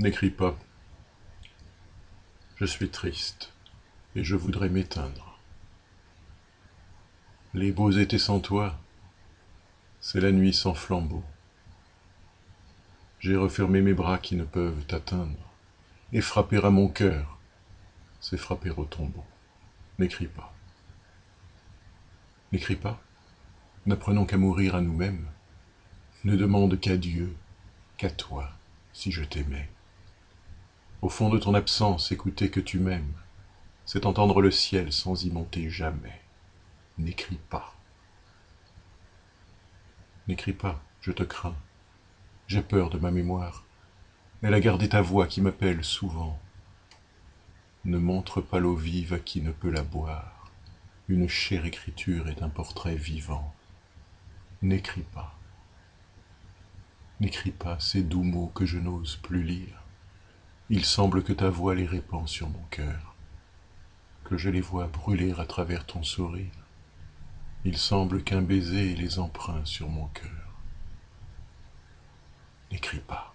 [0.00, 0.56] N'écris pas.
[2.54, 3.52] Je suis triste
[4.14, 5.40] et je voudrais m'éteindre.
[7.52, 8.78] Les beaux étés sans toi,
[10.00, 11.24] c'est la nuit sans flambeau.
[13.18, 15.52] J'ai refermé mes bras qui ne peuvent t'atteindre,
[16.12, 17.36] et frapper à mon cœur,
[18.20, 19.24] c'est frapper au tombeau.
[19.98, 20.54] N'écris pas.
[22.52, 23.02] N'écris pas.
[23.84, 25.26] N'apprenons qu'à mourir à nous-mêmes.
[26.22, 27.34] Ne demande qu'à Dieu,
[27.96, 28.48] qu'à toi,
[28.92, 29.68] si je t'aimais.
[31.00, 33.14] Au fond de ton absence, écouter que tu m'aimes,
[33.86, 36.20] c'est entendre le ciel sans y monter jamais.
[36.98, 37.72] N'écris pas.
[40.26, 41.54] N'écris pas, je te crains.
[42.48, 43.64] J'ai peur de ma mémoire.
[44.42, 46.38] Elle a gardé ta voix qui m'appelle souvent.
[47.84, 50.50] Ne montre pas l'eau vive à qui ne peut la boire.
[51.06, 53.54] Une chère écriture est un portrait vivant.
[54.62, 55.38] N'écris pas.
[57.20, 59.87] N'écris pas ces doux mots que je n'ose plus lire.
[60.70, 63.14] Il semble que ta voix les répand sur mon cœur,
[64.24, 66.52] que je les vois brûler à travers ton sourire.
[67.64, 70.28] Il semble qu'un baiser les empreint sur mon cœur.
[72.70, 73.34] N'écris pas.